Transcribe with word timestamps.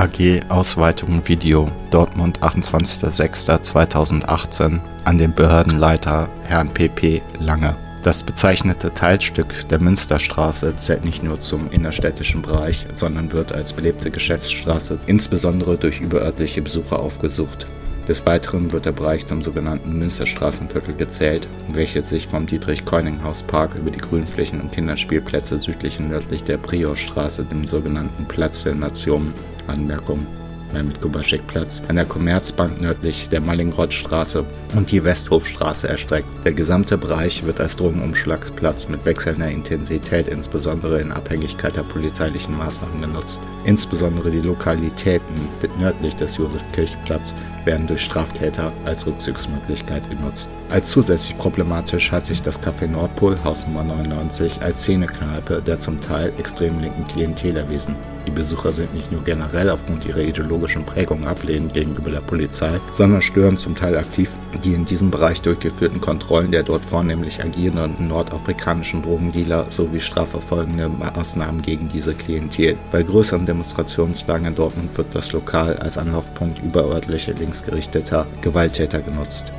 AG 0.00 0.40
Ausweitung 0.48 1.28
Video 1.28 1.70
Dortmund 1.90 2.40
28.06.2018 2.40 4.80
an 5.04 5.18
den 5.18 5.34
Behördenleiter 5.34 6.30
Herrn 6.44 6.72
PP 6.72 7.20
Lange. 7.38 7.76
Das 8.02 8.22
bezeichnete 8.22 8.94
Teilstück 8.94 9.68
der 9.68 9.78
Münsterstraße 9.78 10.74
zählt 10.76 11.04
nicht 11.04 11.22
nur 11.22 11.38
zum 11.38 11.70
innerstädtischen 11.70 12.40
Bereich, 12.40 12.86
sondern 12.94 13.32
wird 13.32 13.54
als 13.54 13.74
belebte 13.74 14.10
Geschäftsstraße 14.10 14.98
insbesondere 15.06 15.76
durch 15.76 16.00
überörtliche 16.00 16.62
Besucher 16.62 16.98
aufgesucht. 16.98 17.66
Des 18.10 18.26
Weiteren 18.26 18.72
wird 18.72 18.86
der 18.86 18.90
Bereich 18.90 19.24
zum 19.24 19.40
sogenannten 19.40 19.96
Münsterstraßenviertel 19.96 20.96
gezählt, 20.96 21.46
welches 21.68 22.08
sich 22.08 22.26
vom 22.26 22.44
Dietrich-Keuning-Haus-Park 22.44 23.76
über 23.76 23.92
die 23.92 24.00
Grünflächen 24.00 24.60
und 24.60 24.72
Kinderspielplätze 24.72 25.60
südlich 25.60 26.00
und 26.00 26.08
nördlich 26.08 26.42
der 26.42 26.58
Priorstraße, 26.58 27.44
dem 27.44 27.68
sogenannten 27.68 28.26
Platz 28.26 28.64
der 28.64 28.74
Nationen, 28.74 29.32
Anmerkung 29.68 30.26
mit 30.72 31.00
Gubaschek-Platz, 31.00 31.82
an 31.88 31.96
der 31.96 32.04
Commerzbank 32.04 32.80
nördlich 32.80 33.28
der 33.28 33.40
Mallingrothstraße 33.40 34.44
und 34.74 34.90
die 34.90 35.04
Westhofstraße 35.04 35.88
erstreckt. 35.88 36.28
Der 36.44 36.52
gesamte 36.52 36.96
Bereich 36.96 37.44
wird 37.44 37.60
als 37.60 37.76
Drogenumschlagsplatz 37.76 38.88
mit 38.88 39.04
wechselnder 39.04 39.48
Intensität, 39.48 40.28
insbesondere 40.28 41.00
in 41.00 41.12
Abhängigkeit 41.12 41.76
der 41.76 41.82
polizeilichen 41.82 42.56
Maßnahmen 42.56 43.00
genutzt. 43.00 43.40
Insbesondere 43.64 44.30
die 44.30 44.40
Lokalitäten 44.40 45.34
nördlich 45.78 46.16
des 46.16 46.36
Josef-Kirch-Platz 46.36 47.34
werden 47.64 47.86
durch 47.86 48.02
Straftäter 48.02 48.72
als 48.84 49.06
Rückzugsmöglichkeit 49.06 50.08
genutzt. 50.08 50.48
Als 50.70 50.90
zusätzlich 50.90 51.36
problematisch 51.36 52.10
hat 52.10 52.26
sich 52.26 52.42
das 52.42 52.60
Café 52.60 52.86
Nordpol, 52.86 53.36
Haus 53.44 53.66
Nummer 53.66 53.84
99, 53.84 54.62
als 54.62 54.82
Szenekneipe 54.82 55.62
der 55.62 55.78
zum 55.78 56.00
Teil 56.00 56.32
extrem 56.38 56.80
linken 56.80 57.06
Klientel 57.06 57.56
erwiesen. 57.56 57.96
Die 58.30 58.36
Besucher 58.36 58.72
sind 58.72 58.94
nicht 58.94 59.10
nur 59.10 59.24
generell 59.24 59.70
aufgrund 59.70 60.06
ihrer 60.06 60.20
ideologischen 60.20 60.86
Prägung 60.86 61.26
ablehnend 61.26 61.74
gegenüber 61.74 62.12
der 62.12 62.20
Polizei, 62.20 62.80
sondern 62.92 63.22
stören 63.22 63.56
zum 63.56 63.74
Teil 63.74 63.98
aktiv 63.98 64.30
die 64.62 64.74
in 64.74 64.84
diesem 64.84 65.10
Bereich 65.10 65.42
durchgeführten 65.42 66.00
Kontrollen 66.00 66.52
der 66.52 66.62
dort 66.62 66.84
vornehmlich 66.84 67.42
agierenden 67.42 68.06
nordafrikanischen 68.06 69.02
Drogendealer 69.02 69.66
sowie 69.70 70.00
strafverfolgende 70.00 70.88
Maßnahmen 70.88 71.60
gegen 71.62 71.88
diese 71.88 72.14
Klientel. 72.14 72.76
Bei 72.92 73.02
größeren 73.02 73.46
Demonstrationslagen 73.46 74.46
in 74.46 74.54
Dortmund 74.54 74.96
wird 74.96 75.12
das 75.12 75.32
Lokal 75.32 75.76
als 75.78 75.98
Anlaufpunkt 75.98 76.62
überörtlicher 76.62 77.34
linksgerichteter 77.34 78.26
Gewalttäter 78.42 79.00
genutzt. 79.00 79.52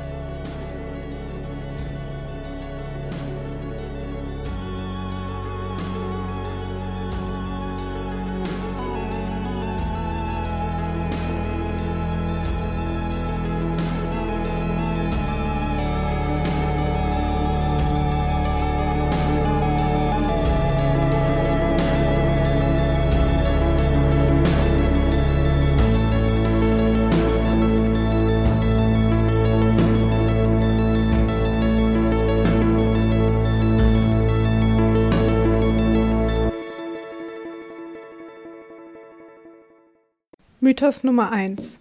Mythos 40.64 41.02
Nummer 41.02 41.32
1 41.32 41.80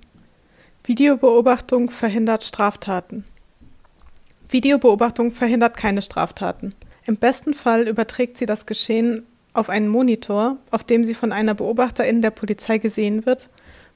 Videobeobachtung 0.84 1.92
verhindert 1.92 2.44
Straftaten. 2.44 3.26
Videobeobachtung 4.50 5.32
verhindert 5.32 5.78
keine 5.78 6.02
Straftaten. 6.02 6.74
Im 7.06 7.18
besten 7.18 7.54
Fall 7.54 7.88
überträgt 7.88 8.40
sie 8.40 8.48
das 8.48 8.66
Geschehen 8.66 9.28
auf 9.54 9.70
einen 9.70 9.88
Monitor, 9.88 10.58
auf 10.72 10.84
dem 10.84 11.04
sie 11.04 11.14
von 11.14 11.32
einer 11.32 11.54
Beobachterin 11.54 12.24
der 12.24 12.32
Polizei 12.32 12.80
gesehen 12.80 13.28
wird, 13.28 13.50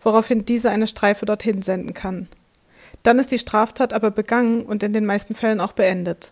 woraufhin 0.03 0.45
diese 0.45 0.69
eine 0.69 0.85
Streife 0.85 1.25
dorthin 1.25 1.63
senden 1.63 1.95
kann. 1.95 2.27
Dann 3.01 3.17
ist 3.17 3.31
die 3.31 3.39
Straftat 3.39 3.91
aber 3.91 4.11
begangen 4.11 4.61
und 4.61 4.83
in 4.83 4.93
den 4.93 5.07
meisten 5.07 5.33
Fällen 5.33 5.61
auch 5.61 5.73
beendet. 5.73 6.31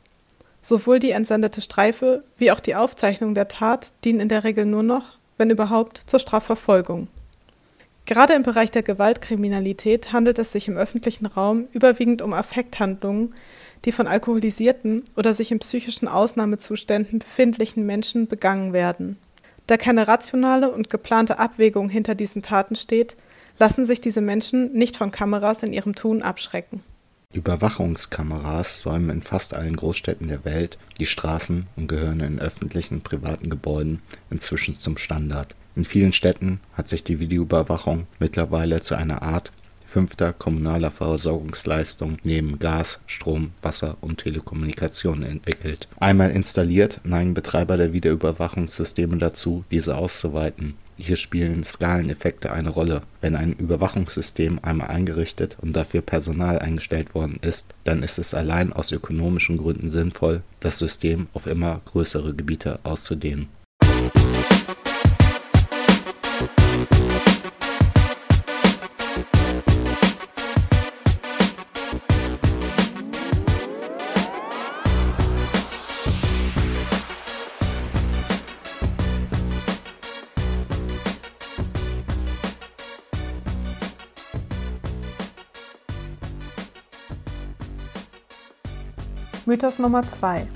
Sowohl 0.61 0.99
die 0.99 1.09
entsendete 1.09 1.61
Streife 1.61 2.23
wie 2.37 2.51
auch 2.51 2.59
die 2.59 2.75
Aufzeichnung 2.75 3.33
der 3.33 3.47
Tat 3.47 3.87
dienen 4.03 4.19
in 4.19 4.29
der 4.29 4.43
Regel 4.43 4.67
nur 4.67 4.83
noch, 4.83 5.17
wenn 5.39 5.49
überhaupt, 5.49 6.03
zur 6.05 6.19
Strafverfolgung. 6.19 7.07
Gerade 8.05 8.33
im 8.33 8.43
Bereich 8.43 8.69
der 8.69 8.83
Gewaltkriminalität 8.83 10.11
handelt 10.11 10.37
es 10.37 10.51
sich 10.51 10.67
im 10.67 10.75
öffentlichen 10.75 11.25
Raum 11.25 11.67
überwiegend 11.71 12.21
um 12.21 12.33
Affekthandlungen, 12.33 13.33
die 13.85 13.93
von 13.93 14.07
alkoholisierten 14.07 15.03
oder 15.15 15.33
sich 15.33 15.51
in 15.51 15.59
psychischen 15.59 16.07
Ausnahmezuständen 16.07 17.19
befindlichen 17.19 17.85
Menschen 17.85 18.27
begangen 18.27 18.73
werden. 18.73 19.17
Da 19.67 19.77
keine 19.77 20.07
rationale 20.07 20.69
und 20.71 20.89
geplante 20.89 21.39
Abwägung 21.39 21.87
hinter 21.89 22.15
diesen 22.15 22.41
Taten 22.41 22.75
steht, 22.75 23.15
lassen 23.57 23.85
sich 23.85 24.01
diese 24.01 24.21
Menschen 24.21 24.73
nicht 24.73 24.97
von 24.97 25.11
Kameras 25.11 25.63
in 25.63 25.71
ihrem 25.71 25.95
Tun 25.95 26.21
abschrecken. 26.21 26.83
Überwachungskameras 27.33 28.81
säumen 28.81 29.09
in 29.09 29.23
fast 29.23 29.53
allen 29.53 29.75
Großstädten 29.75 30.27
der 30.27 30.45
Welt 30.45 30.77
die 30.99 31.05
Straßen 31.05 31.67
und 31.75 31.87
gehören 31.87 32.19
in 32.19 32.39
öffentlichen 32.39 32.95
und 32.95 33.03
privaten 33.03 33.49
Gebäuden 33.49 34.01
inzwischen 34.29 34.79
zum 34.79 34.97
Standard. 34.97 35.55
In 35.75 35.85
vielen 35.85 36.13
Städten 36.13 36.59
hat 36.73 36.87
sich 36.87 37.03
die 37.03 37.19
Videoüberwachung 37.19 38.07
mittlerweile 38.19 38.81
zu 38.81 38.95
einer 38.95 39.23
Art 39.23 39.51
fünfter 39.93 40.33
kommunaler 40.33 40.89
Versorgungsleistung 40.89 42.17
neben 42.23 42.57
Gas, 42.57 42.99
Strom, 43.05 43.51
Wasser 43.61 43.97
und 44.01 44.17
Telekommunikation 44.17 45.21
entwickelt. 45.21 45.87
Einmal 45.99 46.31
installiert, 46.31 46.99
neigen 47.03 47.35
Betreiber 47.35 47.77
der 47.77 47.93
Videoüberwachungssysteme 47.93 49.19
dazu, 49.19 49.63
diese 49.69 49.95
auszuweiten. 49.95 50.73
Hier 50.97 51.15
spielen 51.17 51.63
Skaleneffekte 51.63 52.51
eine 52.51 52.69
Rolle. 52.69 53.01
Wenn 53.21 53.35
ein 53.35 53.53
Überwachungssystem 53.53 54.59
einmal 54.61 54.87
eingerichtet 54.87 55.57
und 55.61 55.73
dafür 55.73 56.01
Personal 56.01 56.59
eingestellt 56.59 57.15
worden 57.15 57.39
ist, 57.41 57.65
dann 57.83 58.03
ist 58.03 58.19
es 58.19 58.33
allein 58.33 58.71
aus 58.73 58.91
ökonomischen 58.91 59.57
Gründen 59.57 59.89
sinnvoll, 59.89 60.43
das 60.59 60.77
System 60.77 61.27
auf 61.33 61.47
immer 61.47 61.81
größere 61.85 62.33
Gebiete 62.33 62.79
auszudehnen 62.83 63.47
Mythos 89.45 89.77
Nummer 89.77 90.07
2. 90.07 90.47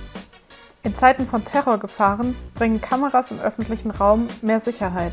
In 0.83 0.95
Zeiten 0.95 1.27
von 1.27 1.43
Terrorgefahren 1.43 2.37
bringen 2.55 2.79
Kameras 2.79 3.31
im 3.31 3.39
öffentlichen 3.41 3.91
Raum 3.91 4.29
mehr 4.41 4.61
Sicherheit. 4.61 5.11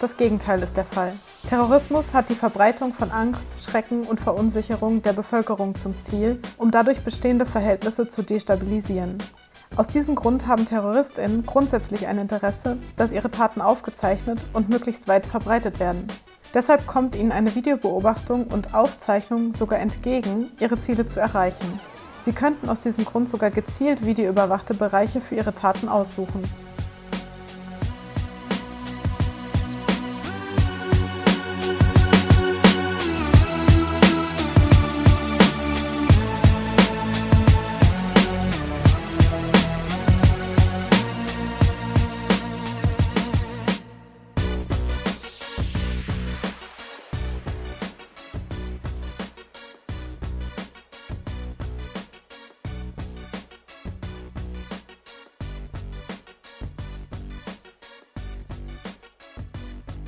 Das 0.00 0.16
Gegenteil 0.16 0.60
ist 0.60 0.76
der 0.76 0.84
Fall. 0.84 1.12
Terrorismus 1.48 2.12
hat 2.12 2.30
die 2.30 2.34
Verbreitung 2.34 2.92
von 2.92 3.12
Angst, 3.12 3.62
Schrecken 3.64 4.02
und 4.02 4.18
Verunsicherung 4.18 5.02
der 5.02 5.12
Bevölkerung 5.12 5.76
zum 5.76 5.96
Ziel, 6.00 6.42
um 6.58 6.72
dadurch 6.72 7.04
bestehende 7.04 7.46
Verhältnisse 7.46 8.08
zu 8.08 8.22
destabilisieren. 8.22 9.18
Aus 9.76 9.86
diesem 9.86 10.16
Grund 10.16 10.48
haben 10.48 10.66
Terroristinnen 10.66 11.46
grundsätzlich 11.46 12.08
ein 12.08 12.18
Interesse, 12.18 12.78
dass 12.96 13.12
ihre 13.12 13.30
Taten 13.30 13.60
aufgezeichnet 13.60 14.44
und 14.52 14.68
möglichst 14.68 15.06
weit 15.06 15.26
verbreitet 15.26 15.78
werden. 15.78 16.08
Deshalb 16.54 16.88
kommt 16.88 17.14
ihnen 17.14 17.30
eine 17.30 17.54
Videobeobachtung 17.54 18.48
und 18.48 18.74
Aufzeichnung 18.74 19.54
sogar 19.54 19.78
entgegen, 19.78 20.50
ihre 20.58 20.78
Ziele 20.78 21.06
zu 21.06 21.20
erreichen. 21.20 21.80
Sie 22.24 22.32
könnten 22.32 22.70
aus 22.70 22.80
diesem 22.80 23.04
Grund 23.04 23.28
sogar 23.28 23.50
gezielt 23.50 24.06
videoüberwachte 24.06 24.72
Bereiche 24.72 25.20
für 25.20 25.34
ihre 25.34 25.52
Taten 25.52 25.90
aussuchen. 25.90 26.42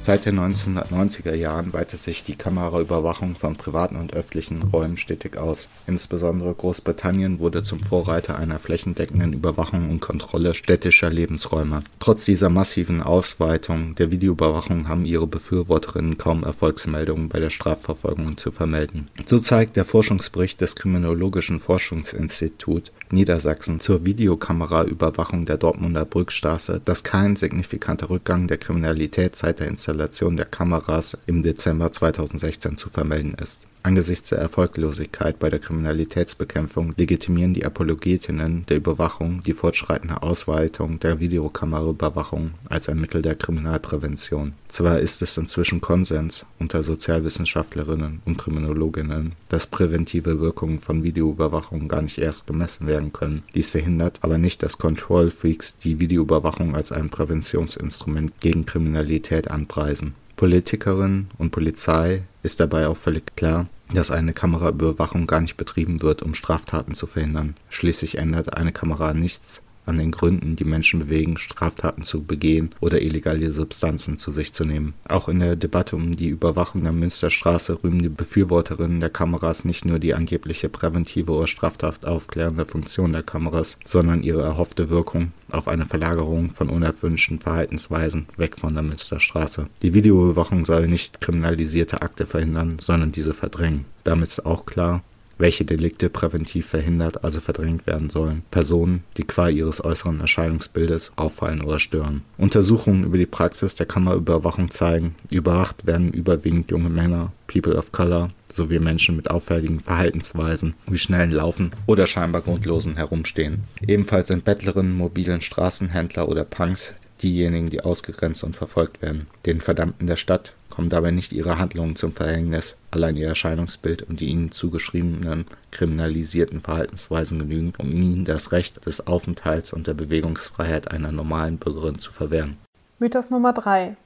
Seit 0.06 0.24
den 0.24 0.38
1990er 0.38 1.34
Jahren 1.34 1.72
weitet 1.72 2.00
sich 2.00 2.22
die 2.22 2.36
Kameraüberwachung 2.36 3.34
von 3.34 3.56
privaten 3.56 3.96
und 3.96 4.14
öffentlichen 4.14 4.62
Räumen 4.62 4.98
stetig 4.98 5.36
aus. 5.36 5.68
Insbesondere 5.88 6.54
Großbritannien 6.54 7.40
wurde 7.40 7.64
zum 7.64 7.80
Vorreiter 7.80 8.38
einer 8.38 8.60
flächendeckenden 8.60 9.32
Überwachung 9.32 9.90
und 9.90 9.98
Kontrolle 9.98 10.54
städtischer 10.54 11.10
Lebensräume. 11.10 11.82
Trotz 11.98 12.24
dieser 12.24 12.50
massiven 12.50 13.02
Ausweitung 13.02 13.96
der 13.96 14.12
Videoüberwachung 14.12 14.86
haben 14.86 15.06
ihre 15.06 15.26
Befürworterinnen 15.26 16.16
kaum 16.16 16.44
Erfolgsmeldungen 16.44 17.28
bei 17.28 17.40
der 17.40 17.50
Strafverfolgung 17.50 18.36
zu 18.36 18.52
vermelden. 18.52 19.08
So 19.24 19.40
zeigt 19.40 19.74
der 19.74 19.84
Forschungsbericht 19.84 20.60
des 20.60 20.76
Kriminologischen 20.76 21.58
Forschungsinstituts 21.58 22.92
Niedersachsen 23.10 23.80
zur 23.80 24.04
Videokameraüberwachung 24.04 25.46
der 25.46 25.56
Dortmunder 25.56 26.04
Brückstraße, 26.04 26.80
dass 26.84 27.02
kein 27.02 27.34
signifikanter 27.34 28.08
Rückgang 28.08 28.46
der 28.46 28.58
Kriminalität 28.58 29.34
seit 29.34 29.58
der 29.58 29.66
Installation 29.66 29.95
Installation 29.96 30.36
der 30.36 30.44
Kameras 30.44 31.16
im 31.24 31.42
Dezember 31.42 31.90
2016 31.90 32.76
zu 32.76 32.90
vermelden 32.90 33.34
ist. 33.42 33.64
Angesichts 33.86 34.30
der 34.30 34.38
Erfolglosigkeit 34.38 35.38
bei 35.38 35.48
der 35.48 35.60
Kriminalitätsbekämpfung 35.60 36.94
legitimieren 36.96 37.54
die 37.54 37.64
Apologetinnen 37.64 38.66
der 38.66 38.78
Überwachung 38.78 39.44
die 39.44 39.52
fortschreitende 39.52 40.24
Ausweitung 40.24 40.98
der 40.98 41.20
Videokameraüberwachung 41.20 42.50
als 42.68 42.88
ein 42.88 43.00
Mittel 43.00 43.22
der 43.22 43.36
Kriminalprävention. 43.36 44.54
Zwar 44.66 44.98
ist 44.98 45.22
es 45.22 45.36
inzwischen 45.36 45.80
Konsens 45.80 46.44
unter 46.58 46.82
Sozialwissenschaftlerinnen 46.82 48.22
und 48.24 48.38
Kriminologinnen, 48.38 49.36
dass 49.48 49.68
präventive 49.68 50.40
Wirkungen 50.40 50.80
von 50.80 51.04
Videoüberwachung 51.04 51.86
gar 51.86 52.02
nicht 52.02 52.18
erst 52.18 52.48
gemessen 52.48 52.88
werden 52.88 53.12
können. 53.12 53.44
Dies 53.54 53.70
verhindert 53.70 54.18
aber 54.22 54.36
nicht, 54.36 54.64
dass 54.64 54.78
Control 54.78 55.30
Freaks 55.30 55.78
die 55.78 56.00
Videoüberwachung 56.00 56.74
als 56.74 56.90
ein 56.90 57.08
Präventionsinstrument 57.08 58.32
gegen 58.40 58.66
Kriminalität 58.66 59.48
anpreisen. 59.48 60.14
Politikerinnen 60.34 61.30
und 61.38 61.52
Polizei 61.52 62.24
ist 62.42 62.60
dabei 62.60 62.88
auch 62.88 62.96
völlig 62.96 63.34
klar, 63.36 63.68
dass 63.92 64.10
eine 64.10 64.32
Kameraüberwachung 64.32 65.26
gar 65.26 65.40
nicht 65.40 65.56
betrieben 65.56 66.02
wird, 66.02 66.22
um 66.22 66.34
Straftaten 66.34 66.94
zu 66.94 67.06
verhindern. 67.06 67.54
Schließlich 67.68 68.18
ändert 68.18 68.56
eine 68.56 68.72
Kamera 68.72 69.14
nichts 69.14 69.62
an 69.86 69.98
den 69.98 70.10
Gründen, 70.10 70.56
die 70.56 70.64
Menschen 70.64 71.00
bewegen, 71.00 71.38
Straftaten 71.38 72.02
zu 72.02 72.22
begehen 72.22 72.70
oder 72.80 73.00
illegale 73.00 73.50
Substanzen 73.50 74.18
zu 74.18 74.32
sich 74.32 74.52
zu 74.52 74.64
nehmen. 74.64 74.94
Auch 75.08 75.28
in 75.28 75.40
der 75.40 75.56
Debatte 75.56 75.96
um 75.96 76.16
die 76.16 76.28
Überwachung 76.28 76.82
der 76.82 76.92
Münsterstraße 76.92 77.82
rühmen 77.82 78.02
die 78.02 78.08
Befürworterinnen 78.08 79.00
der 79.00 79.10
Kameras 79.10 79.64
nicht 79.64 79.84
nur 79.84 79.98
die 79.98 80.14
angebliche 80.14 80.68
präventive 80.68 81.32
oder 81.32 81.46
straftaufklärende 81.46 82.66
Funktion 82.66 83.12
der 83.12 83.22
Kameras, 83.22 83.78
sondern 83.84 84.22
ihre 84.22 84.42
erhoffte 84.42 84.90
Wirkung 84.90 85.32
auf 85.50 85.68
eine 85.68 85.86
Verlagerung 85.86 86.50
von 86.50 86.68
unerwünschten 86.68 87.38
Verhaltensweisen 87.38 88.26
weg 88.36 88.58
von 88.58 88.74
der 88.74 88.82
Münsterstraße. 88.82 89.68
Die 89.82 89.94
Videoüberwachung 89.94 90.64
soll 90.64 90.88
nicht 90.88 91.20
kriminalisierte 91.20 92.02
Akte 92.02 92.26
verhindern, 92.26 92.78
sondern 92.80 93.12
diese 93.12 93.32
verdrängen. 93.32 93.84
Damit 94.04 94.28
ist 94.28 94.46
auch 94.46 94.66
klar, 94.66 95.02
welche 95.38 95.64
Delikte 95.64 96.10
präventiv 96.10 96.66
verhindert, 96.66 97.24
also 97.24 97.40
verdrängt 97.40 97.86
werden 97.86 98.10
sollen. 98.10 98.42
Personen, 98.50 99.04
die 99.16 99.24
qua 99.24 99.48
ihres 99.48 99.84
äußeren 99.84 100.20
Erscheinungsbildes 100.20 101.12
auffallen 101.16 101.62
oder 101.62 101.80
stören. 101.80 102.22
Untersuchungen 102.38 103.04
über 103.04 103.18
die 103.18 103.26
Praxis 103.26 103.74
der 103.74 103.86
Kammerüberwachung 103.86 104.70
zeigen, 104.70 105.14
überwacht 105.30 105.86
werden 105.86 106.12
überwiegend 106.12 106.70
junge 106.70 106.90
Männer, 106.90 107.32
People 107.46 107.76
of 107.76 107.92
Color 107.92 108.30
sowie 108.52 108.78
Menschen 108.78 109.16
mit 109.16 109.30
auffälligen 109.30 109.80
Verhaltensweisen 109.80 110.74
wie 110.86 110.98
schnellen 110.98 111.30
Laufen 111.30 111.72
oder 111.86 112.06
scheinbar 112.06 112.40
grundlosen 112.40 112.96
Herumstehen. 112.96 113.64
Ebenfalls 113.86 114.28
sind 114.28 114.44
Bettlerinnen, 114.44 114.96
mobilen 114.96 115.42
Straßenhändler 115.42 116.28
oder 116.28 116.44
Punks 116.44 116.94
diejenigen, 117.22 117.70
die 117.70 117.82
ausgegrenzt 117.82 118.44
und 118.44 118.56
verfolgt 118.56 119.02
werden. 119.02 119.26
Den 119.46 119.60
Verdammten 119.60 120.06
der 120.06 120.16
Stadt 120.16 120.54
kommen 120.70 120.88
dabei 120.90 121.10
nicht 121.10 121.32
ihre 121.32 121.58
Handlungen 121.58 121.96
zum 121.96 122.12
Verhängnis, 122.12 122.76
allein 122.90 123.16
ihr 123.16 123.28
Erscheinungsbild 123.28 124.02
und 124.02 124.20
die 124.20 124.26
ihnen 124.26 124.52
zugeschriebenen 124.52 125.46
kriminalisierten 125.70 126.60
Verhaltensweisen 126.60 127.38
genügen, 127.38 127.72
um 127.78 127.90
ihnen 127.90 128.24
das 128.24 128.52
Recht 128.52 128.84
des 128.86 129.06
Aufenthalts 129.06 129.72
und 129.72 129.86
der 129.86 129.94
Bewegungsfreiheit 129.94 130.90
einer 130.90 131.12
normalen 131.12 131.58
Bürgerin 131.58 131.98
zu 131.98 132.12
verwehren. 132.12 132.58
Mythos 132.98 133.30
Nummer 133.30 133.52
3. 133.52 133.96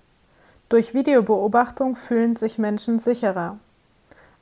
Durch 0.69 0.95
Videobeobachtung 0.95 1.97
fühlen 1.97 2.37
sich 2.37 2.59
Menschen 2.59 3.01
sicherer. 3.01 3.59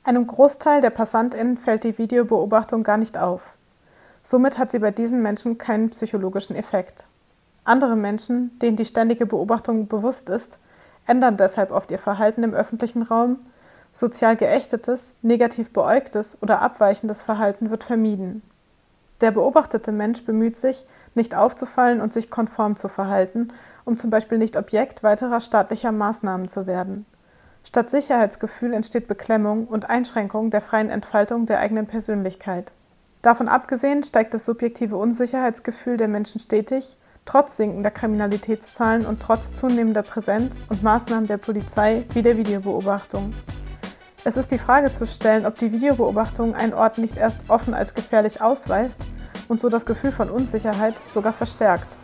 Einem 0.03 0.27
Großteil 0.27 0.81
der 0.81 0.91
PassantInnen 0.91 1.57
fällt 1.57 1.83
die 1.83 1.97
Videobeobachtung 1.97 2.83
gar 2.83 2.97
nicht 2.97 3.17
auf. 3.17 3.57
Somit 4.23 4.57
hat 4.57 4.71
sie 4.71 4.79
bei 4.79 4.91
diesen 4.91 5.21
Menschen 5.21 5.57
keinen 5.57 5.89
psychologischen 5.89 6.55
Effekt. 6.55 7.07
Andere 7.69 7.95
Menschen, 7.95 8.57
denen 8.57 8.77
die 8.77 8.85
ständige 8.85 9.27
Beobachtung 9.27 9.87
bewusst 9.87 10.27
ist, 10.29 10.57
ändern 11.05 11.37
deshalb 11.37 11.71
oft 11.71 11.91
ihr 11.91 11.99
Verhalten 11.99 12.41
im 12.41 12.55
öffentlichen 12.55 13.03
Raum, 13.03 13.37
sozial 13.93 14.35
geächtetes, 14.35 15.13
negativ 15.21 15.71
beäugtes 15.71 16.41
oder 16.41 16.63
abweichendes 16.63 17.21
Verhalten 17.21 17.69
wird 17.69 17.83
vermieden. 17.83 18.41
Der 19.21 19.29
beobachtete 19.29 19.91
Mensch 19.91 20.25
bemüht 20.25 20.55
sich, 20.55 20.87
nicht 21.13 21.35
aufzufallen 21.35 22.01
und 22.01 22.11
sich 22.11 22.31
konform 22.31 22.75
zu 22.75 22.87
verhalten, 22.87 23.49
um 23.85 23.97
zum 23.97 24.09
Beispiel 24.09 24.39
nicht 24.39 24.57
Objekt 24.57 25.03
weiterer 25.03 25.39
staatlicher 25.39 25.91
Maßnahmen 25.91 26.47
zu 26.47 26.65
werden. 26.65 27.05
Statt 27.63 27.91
Sicherheitsgefühl 27.91 28.73
entsteht 28.73 29.07
Beklemmung 29.07 29.67
und 29.67 29.91
Einschränkung 29.91 30.49
der 30.49 30.61
freien 30.61 30.89
Entfaltung 30.89 31.45
der 31.45 31.59
eigenen 31.59 31.85
Persönlichkeit. 31.85 32.71
Davon 33.21 33.47
abgesehen 33.47 34.01
steigt 34.01 34.33
das 34.33 34.45
subjektive 34.45 34.97
Unsicherheitsgefühl 34.97 35.97
der 35.97 36.07
Menschen 36.07 36.39
stetig 36.39 36.97
trotz 37.29 37.57
sinkender 37.57 37.91
Kriminalitätszahlen 37.91 39.05
und 39.05 39.21
trotz 39.21 39.51
zunehmender 39.51 40.01
Präsenz 40.01 40.63
und 40.67 40.81
Maßnahmen 40.81 41.27
der 41.27 41.37
Polizei 41.37 42.03
wie 42.13 42.23
der 42.23 42.37
Videobeobachtung. 42.37 43.35
Es 44.23 44.35
ist 44.35 44.49
die 44.49 44.57
Frage 44.57 44.91
zu 44.91 45.05
stellen, 45.05 45.45
ob 45.45 45.53
die 45.55 45.71
Videobeobachtung 45.71 46.55
einen 46.55 46.73
Ort 46.73 46.97
nicht 46.97 47.17
erst 47.17 47.47
offen 47.47 47.75
als 47.75 47.93
gefährlich 47.93 48.41
ausweist 48.41 48.99
und 49.47 49.59
so 49.59 49.69
das 49.69 49.85
Gefühl 49.85 50.11
von 50.11 50.31
Unsicherheit 50.31 50.95
sogar 51.05 51.33
verstärkt. 51.33 51.97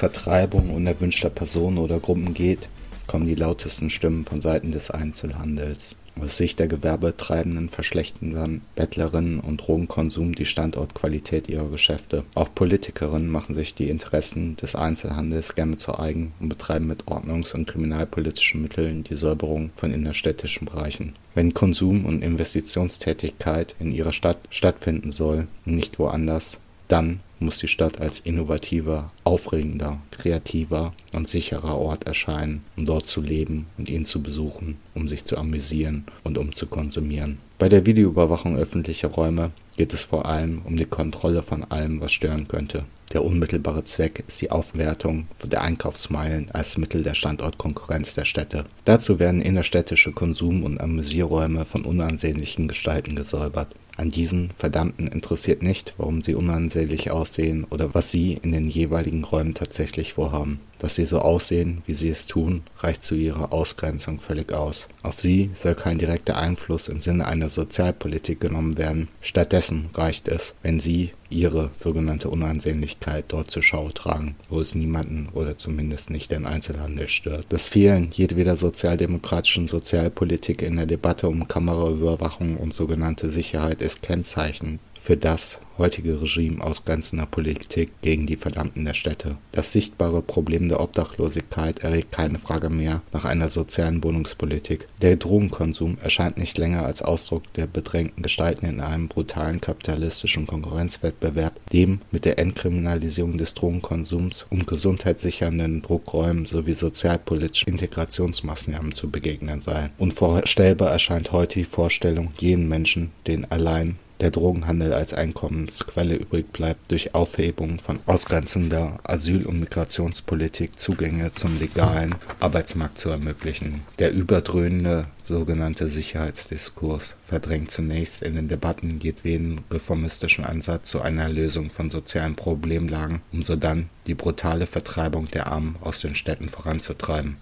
Vertreibung 0.00 0.70
unerwünschter 0.70 1.28
Personen 1.28 1.76
oder 1.76 2.00
Gruppen 2.00 2.32
geht, 2.32 2.70
kommen 3.06 3.26
die 3.26 3.34
lautesten 3.34 3.90
Stimmen 3.90 4.24
von 4.24 4.40
Seiten 4.40 4.72
des 4.72 4.90
Einzelhandels. 4.90 5.94
Aus 6.18 6.38
Sicht 6.38 6.58
der 6.58 6.68
Gewerbetreibenden 6.68 7.68
verschlechtern 7.68 8.62
Bettlerinnen 8.76 9.40
und 9.40 9.58
Drogenkonsum 9.58 10.34
die 10.34 10.46
Standortqualität 10.46 11.50
ihrer 11.50 11.68
Geschäfte. 11.68 12.24
Auch 12.34 12.48
Politikerinnen 12.54 13.28
machen 13.28 13.54
sich 13.54 13.74
die 13.74 13.90
Interessen 13.90 14.56
des 14.56 14.74
Einzelhandels 14.74 15.54
gerne 15.54 15.76
zu 15.76 15.98
eigen 15.98 16.32
und 16.40 16.48
betreiben 16.48 16.86
mit 16.86 17.04
ordnungs- 17.06 17.54
und 17.54 17.66
kriminalpolitischen 17.66 18.62
Mitteln 18.62 19.04
die 19.04 19.16
Säuberung 19.16 19.68
von 19.76 19.92
innerstädtischen 19.92 20.64
Bereichen. 20.64 21.12
Wenn 21.34 21.52
Konsum- 21.52 22.06
und 22.06 22.24
Investitionstätigkeit 22.24 23.76
in 23.78 23.92
ihrer 23.92 24.14
Stadt 24.14 24.38
stattfinden 24.48 25.12
soll 25.12 25.46
und 25.66 25.76
nicht 25.76 25.98
woanders, 25.98 26.58
dann 26.90 27.20
muss 27.38 27.58
die 27.58 27.68
Stadt 27.68 28.00
als 28.00 28.20
innovativer, 28.20 29.10
aufregender, 29.24 29.98
kreativer 30.10 30.92
und 31.12 31.28
sicherer 31.28 31.78
Ort 31.78 32.04
erscheinen, 32.04 32.62
um 32.76 32.84
dort 32.84 33.06
zu 33.06 33.20
leben 33.20 33.66
und 33.78 33.88
ihn 33.88 34.04
zu 34.04 34.22
besuchen, 34.22 34.76
um 34.94 35.08
sich 35.08 35.24
zu 35.24 35.38
amüsieren 35.38 36.04
und 36.22 36.36
um 36.36 36.54
zu 36.54 36.66
konsumieren. 36.66 37.38
Bei 37.58 37.68
der 37.68 37.86
Videoüberwachung 37.86 38.56
öffentlicher 38.56 39.08
Räume 39.08 39.52
geht 39.76 39.94
es 39.94 40.04
vor 40.04 40.26
allem 40.26 40.62
um 40.64 40.76
die 40.76 40.84
Kontrolle 40.84 41.42
von 41.42 41.64
allem, 41.70 42.00
was 42.00 42.12
stören 42.12 42.48
könnte. 42.48 42.84
Der 43.12 43.24
unmittelbare 43.24 43.82
Zweck 43.82 44.22
ist 44.28 44.40
die 44.40 44.52
Aufwertung 44.52 45.26
der 45.42 45.62
Einkaufsmeilen 45.62 46.50
als 46.52 46.78
Mittel 46.78 47.02
der 47.02 47.14
Standortkonkurrenz 47.14 48.14
der 48.14 48.24
Städte. 48.24 48.66
Dazu 48.84 49.18
werden 49.18 49.42
innerstädtische 49.42 50.12
Konsum- 50.12 50.62
und 50.62 50.80
Amüsierräume 50.80 51.64
von 51.64 51.84
unansehnlichen 51.84 52.68
Gestalten 52.68 53.16
gesäubert. 53.16 53.74
An 54.00 54.10
diesen 54.10 54.50
Verdammten 54.56 55.08
interessiert 55.08 55.62
nicht, 55.62 55.92
warum 55.98 56.22
sie 56.22 56.34
unansehnlich 56.34 57.10
aussehen 57.10 57.66
oder 57.68 57.92
was 57.92 58.10
sie 58.10 58.32
in 58.42 58.50
den 58.50 58.70
jeweiligen 58.70 59.24
Räumen 59.24 59.52
tatsächlich 59.52 60.14
vorhaben. 60.14 60.58
Dass 60.80 60.94
sie 60.94 61.04
so 61.04 61.20
aussehen, 61.20 61.82
wie 61.86 61.94
sie 61.94 62.08
es 62.08 62.26
tun, 62.26 62.62
reicht 62.78 63.02
zu 63.02 63.14
ihrer 63.14 63.52
Ausgrenzung 63.52 64.18
völlig 64.18 64.52
aus. 64.52 64.88
Auf 65.02 65.20
sie 65.20 65.50
soll 65.54 65.74
kein 65.74 65.98
direkter 65.98 66.36
Einfluss 66.36 66.88
im 66.88 67.02
Sinne 67.02 67.26
einer 67.26 67.50
Sozialpolitik 67.50 68.40
genommen 68.40 68.78
werden. 68.78 69.08
Stattdessen 69.20 69.90
reicht 69.94 70.26
es, 70.26 70.54
wenn 70.62 70.80
sie 70.80 71.12
ihre 71.28 71.70
sogenannte 71.78 72.28
Unansehnlichkeit 72.28 73.26
dort 73.28 73.50
zur 73.50 73.62
Schau 73.62 73.90
tragen, 73.90 74.34
wo 74.48 74.60
es 74.60 74.74
niemanden 74.74 75.28
oder 75.32 75.56
zumindest 75.56 76.10
nicht 76.10 76.32
den 76.32 76.46
Einzelhandel 76.46 77.08
stört. 77.08 77.46
Das 77.50 77.68
Fehlen 77.68 78.10
jedweder 78.12 78.56
sozialdemokratischen 78.56 79.68
Sozialpolitik 79.68 80.62
in 80.62 80.76
der 80.76 80.86
Debatte 80.86 81.28
um 81.28 81.46
Kameraüberwachung 81.46 82.56
und 82.56 82.74
sogenannte 82.74 83.30
Sicherheit 83.30 83.80
ist 83.80 84.02
Kennzeichen 84.02 84.80
für 85.00 85.16
das 85.16 85.58
heutige 85.78 86.20
Regime 86.20 86.62
ausgrenzender 86.62 87.24
Politik 87.24 87.90
gegen 88.02 88.26
die 88.26 88.36
Verdammten 88.36 88.84
der 88.84 88.92
Städte. 88.92 89.38
Das 89.50 89.72
sichtbare 89.72 90.20
Problem 90.20 90.68
der 90.68 90.80
Obdachlosigkeit 90.80 91.78
erregt 91.78 92.12
keine 92.12 92.38
Frage 92.38 92.68
mehr 92.68 93.00
nach 93.12 93.24
einer 93.24 93.48
sozialen 93.48 94.04
Wohnungspolitik. 94.04 94.88
Der 95.00 95.16
Drogenkonsum 95.16 95.96
erscheint 96.02 96.36
nicht 96.36 96.58
länger 96.58 96.84
als 96.84 97.00
Ausdruck 97.00 97.50
der 97.54 97.66
bedrängten 97.66 98.22
Gestalten 98.22 98.66
in 98.66 98.80
einem 98.80 99.08
brutalen 99.08 99.62
kapitalistischen 99.62 100.46
Konkurrenzwettbewerb, 100.46 101.58
dem 101.72 102.00
mit 102.10 102.26
der 102.26 102.38
Entkriminalisierung 102.38 103.38
des 103.38 103.54
Drogenkonsums 103.54 104.44
und 104.50 104.66
gesundheitssichernden 104.66 105.80
Druckräumen 105.80 106.44
sowie 106.44 106.74
sozialpolitischen 106.74 107.72
Integrationsmaßnahmen 107.72 108.92
zu 108.92 109.08
begegnen 109.08 109.62
sei. 109.62 109.90
Unvorstellbar 109.96 110.90
erscheint 110.90 111.32
heute 111.32 111.60
die 111.60 111.64
Vorstellung, 111.64 112.32
jenen 112.38 112.68
Menschen, 112.68 113.12
den 113.26 113.50
allein 113.50 113.98
der 114.20 114.30
Drogenhandel 114.30 114.92
als 114.92 115.12
Einkommensquelle 115.12 116.14
übrig 116.14 116.52
bleibt, 116.52 116.90
durch 116.90 117.14
Aufhebung 117.14 117.80
von 117.80 118.00
ausgrenzender 118.06 118.98
Asyl- 119.02 119.46
und 119.46 119.60
Migrationspolitik 119.60 120.78
Zugänge 120.78 121.32
zum 121.32 121.58
legalen 121.58 122.14
Arbeitsmarkt 122.38 122.98
zu 122.98 123.10
ermöglichen. 123.10 123.82
Der 123.98 124.12
überdröhnende 124.12 125.06
sogenannte 125.22 125.86
Sicherheitsdiskurs 125.86 127.14
verdrängt 127.26 127.70
zunächst 127.70 128.22
in 128.22 128.34
den 128.34 128.48
Debatten 128.48 129.00
jedweden 129.00 129.60
reformistischen 129.70 130.44
Ansatz 130.44 130.90
zu 130.90 131.00
einer 131.00 131.28
Lösung 131.28 131.70
von 131.70 131.90
sozialen 131.90 132.34
Problemlagen, 132.34 133.22
um 133.32 133.42
sodann 133.42 133.88
die 134.06 134.14
brutale 134.14 134.66
Vertreibung 134.66 135.30
der 135.30 135.46
Armen 135.46 135.76
aus 135.80 136.00
den 136.00 136.14
Städten 136.14 136.48
voranzutreiben. 136.48 137.36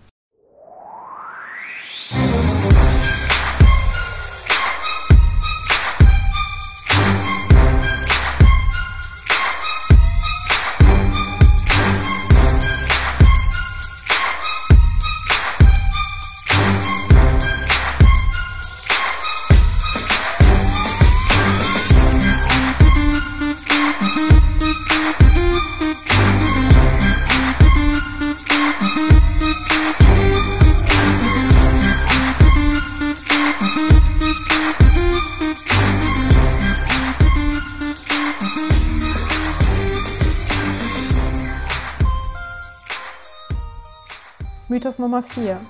Mythos 44.79 45.01
Nummer 45.01 45.25
4. 45.25 45.61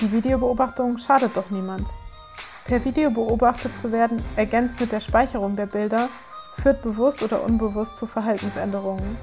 Die 0.00 0.10
Videobeobachtung 0.10 0.98
schadet 0.98 1.36
doch 1.36 1.48
niemand. 1.50 1.86
Per 2.64 2.84
Video 2.84 3.08
beobachtet 3.08 3.78
zu 3.78 3.92
werden, 3.92 4.20
ergänzt 4.34 4.80
mit 4.80 4.90
der 4.90 4.98
Speicherung 4.98 5.54
der 5.54 5.66
Bilder, 5.66 6.08
führt 6.56 6.82
bewusst 6.82 7.22
oder 7.22 7.44
unbewusst 7.44 7.96
zu 7.96 8.04
Verhaltensänderungen. 8.04 9.16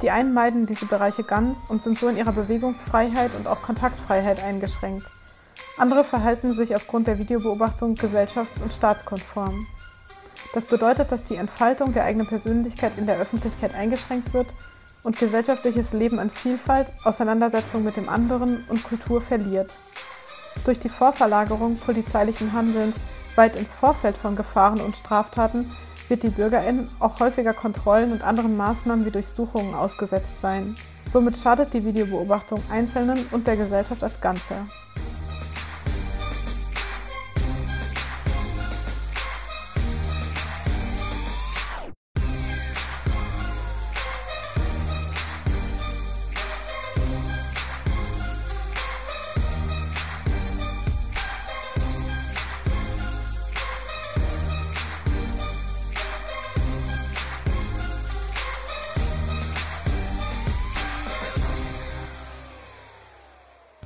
Die 0.00 0.10
einen 0.10 0.32
meiden 0.32 0.64
diese 0.64 0.86
Bereiche 0.86 1.22
ganz 1.22 1.68
und 1.68 1.82
sind 1.82 1.98
so 1.98 2.08
in 2.08 2.16
ihrer 2.16 2.32
Bewegungsfreiheit 2.32 3.34
und 3.34 3.46
auch 3.46 3.60
Kontaktfreiheit 3.60 4.42
eingeschränkt. 4.42 5.06
Andere 5.76 6.02
verhalten 6.02 6.54
sich 6.54 6.74
aufgrund 6.74 7.06
der 7.06 7.18
Videobeobachtung 7.18 7.94
gesellschafts- 7.94 8.62
und 8.62 8.72
staatskonform. 8.72 9.66
Das 10.54 10.64
bedeutet, 10.64 11.12
dass 11.12 11.24
die 11.24 11.36
Entfaltung 11.36 11.92
der 11.92 12.04
eigenen 12.04 12.26
Persönlichkeit 12.26 12.92
in 12.96 13.04
der 13.04 13.18
Öffentlichkeit 13.18 13.74
eingeschränkt 13.74 14.32
wird 14.32 14.54
und 15.04 15.18
gesellschaftliches 15.18 15.92
Leben 15.92 16.18
an 16.18 16.30
Vielfalt, 16.30 16.92
Auseinandersetzung 17.04 17.84
mit 17.84 17.96
dem 17.96 18.08
anderen 18.08 18.64
und 18.68 18.82
Kultur 18.82 19.20
verliert. 19.20 19.76
Durch 20.64 20.80
die 20.80 20.88
Vorverlagerung 20.88 21.76
polizeilichen 21.76 22.52
Handelns 22.52 22.96
weit 23.36 23.56
ins 23.56 23.72
Vorfeld 23.72 24.16
von 24.16 24.34
Gefahren 24.34 24.80
und 24.80 24.96
Straftaten 24.96 25.70
wird 26.08 26.22
die 26.22 26.30
Bürgerin 26.30 26.88
auch 27.00 27.20
häufiger 27.20 27.52
Kontrollen 27.54 28.12
und 28.12 28.22
anderen 28.22 28.56
Maßnahmen 28.56 29.04
wie 29.06 29.10
Durchsuchungen 29.10 29.74
ausgesetzt 29.74 30.40
sein. 30.40 30.74
Somit 31.08 31.36
schadet 31.36 31.72
die 31.74 31.84
Videobeobachtung 31.84 32.62
Einzelnen 32.70 33.26
und 33.30 33.46
der 33.46 33.56
Gesellschaft 33.56 34.02
als 34.02 34.20
Ganze. 34.20 34.54